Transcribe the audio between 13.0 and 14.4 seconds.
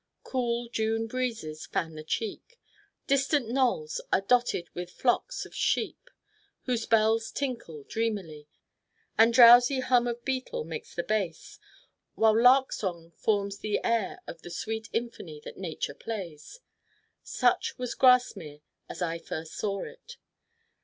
forms the air